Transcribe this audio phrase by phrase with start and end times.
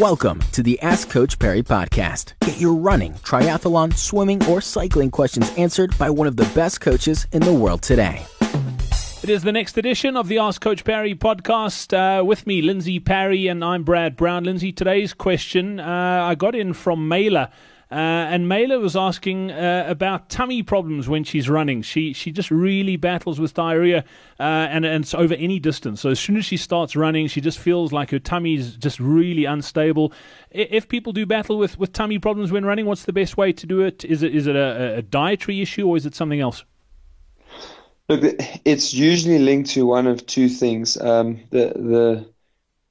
[0.00, 2.34] Welcome to the Ask Coach Parry podcast.
[2.40, 7.26] Get your running, triathlon, swimming, or cycling questions answered by one of the best coaches
[7.32, 8.22] in the world today.
[9.22, 11.94] It is the next edition of the Ask Coach Parry podcast.
[11.94, 14.44] Uh, with me, Lindsay Parry, and I'm Brad Brown.
[14.44, 17.48] Lindsay, today's question uh, I got in from Mailer.
[17.88, 21.82] Uh, and Mela was asking uh, about tummy problems when she's running.
[21.82, 24.04] She she just really battles with diarrhea,
[24.40, 26.00] uh, and, and it's over any distance.
[26.00, 28.98] So as soon as she starts running, she just feels like her tummy is just
[28.98, 30.12] really unstable.
[30.50, 33.66] If people do battle with, with tummy problems when running, what's the best way to
[33.66, 34.04] do it?
[34.04, 36.64] Is it is it a, a dietary issue or is it something else?
[38.08, 38.22] Look,
[38.64, 40.96] it's usually linked to one of two things.
[41.00, 42.26] Um, the the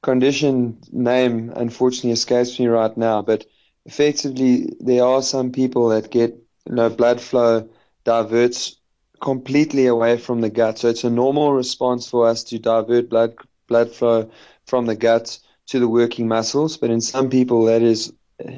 [0.04, 3.46] condition name unfortunately escapes me right now, but
[3.86, 6.32] effectively there are some people that get
[6.68, 7.68] you know blood flow
[8.04, 8.78] diverts
[9.22, 10.80] completely away from the gut.
[10.80, 13.36] So it's a normal response for us to divert blood
[13.68, 14.30] blood flow
[14.66, 18.14] from the gut to the working muscles, but in some people that is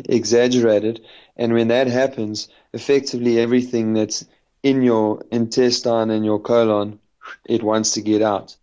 [0.10, 1.02] exaggerated.
[1.38, 4.26] And when that happens, effectively everything that's
[4.64, 7.00] in your intestine and your colon,
[7.46, 8.56] it wants to get out.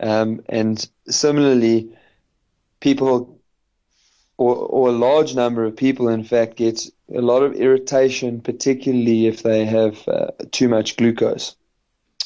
[0.00, 1.90] Um, and similarly,
[2.80, 3.38] people
[4.42, 9.26] or, or a large number of people, in fact, get a lot of irritation, particularly
[9.26, 11.54] if they have uh, too much glucose.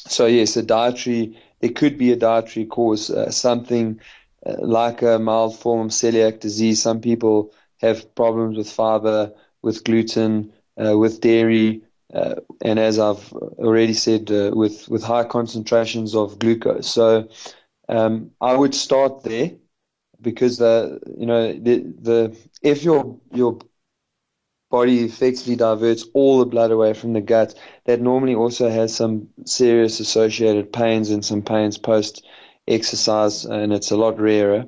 [0.07, 3.99] So yes, a dietary there could be a dietary cause, uh, something
[4.45, 6.81] uh, like a mild form of celiac disease.
[6.81, 7.51] Some people
[7.81, 9.31] have problems with fiber,
[9.61, 10.51] with gluten,
[10.83, 11.81] uh, with dairy,
[12.13, 16.87] uh, and as I've already said, uh, with with high concentrations of glucose.
[16.87, 17.27] So
[17.89, 19.51] um, I would start there
[20.21, 23.59] because the you know the the if your your
[24.69, 27.53] body effectively diverts all the blood away from the gut,
[27.85, 32.25] that normally also has some serious associated pains and some pains post
[32.67, 34.65] exercise, and it's a lot rarer.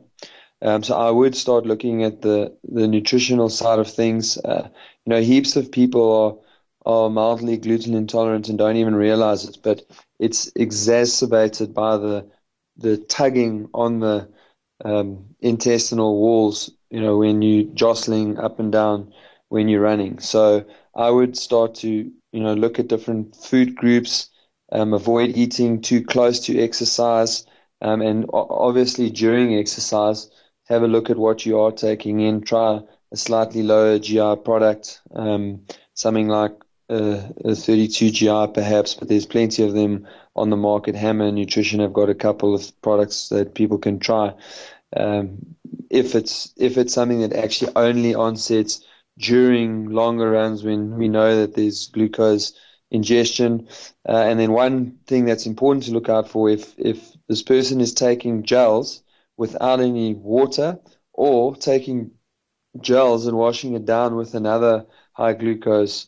[0.62, 4.38] Um, so I would start looking at the the nutritional side of things.
[4.38, 4.70] Uh,
[5.06, 6.44] you know, heaps of people
[6.86, 9.82] are are mildly gluten intolerant and don't even realize it, but
[10.20, 12.26] it's exacerbated by the
[12.78, 14.30] the tugging on the
[14.86, 19.12] um, intestinal walls, you know, when you're jostling up and down
[19.50, 20.20] when you're running.
[20.20, 24.30] So I would start to, you know, look at different food groups,
[24.72, 27.46] um, avoid eating too close to exercise,
[27.82, 30.30] um, and obviously during exercise,
[30.68, 32.42] have a look at what you are taking in.
[32.42, 32.82] Try
[33.12, 35.62] a slightly lower GI product, um,
[35.94, 36.54] something like
[36.90, 40.96] a, a 32 GI perhaps, but there's plenty of them on the market.
[40.96, 44.34] Hammer Nutrition have got a couple of products that people can try.
[44.96, 45.56] Um,
[45.90, 48.84] if it's if it's something that actually only onsets
[49.18, 52.54] during longer runs when we know that there's glucose
[52.92, 53.68] ingestion,
[54.08, 57.82] uh, and then one thing that's important to look out for if if this person
[57.82, 59.04] is taking gels
[59.38, 60.80] without any water
[61.14, 62.12] or taking
[62.82, 66.08] gels and washing it down with another high glucose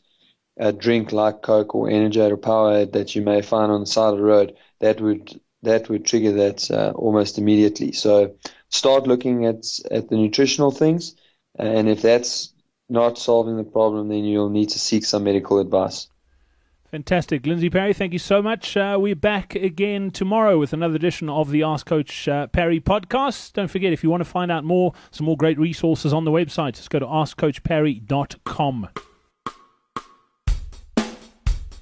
[0.57, 4.13] a drink like Coke or Energade or Powerade that you may find on the side
[4.13, 7.91] of the road, that would that would trigger that uh, almost immediately.
[7.91, 8.35] So
[8.69, 11.15] start looking at at the nutritional things,
[11.57, 12.53] and if that's
[12.89, 16.07] not solving the problem, then you'll need to seek some medical advice.
[16.91, 17.45] Fantastic.
[17.45, 18.75] Lindsay Parry, thank you so much.
[18.75, 23.53] Uh, we're back again tomorrow with another edition of the Ask Coach uh, Parry podcast.
[23.53, 26.31] Don't forget, if you want to find out more, some more great resources on the
[26.31, 28.89] website, just go to askcoachparry.com.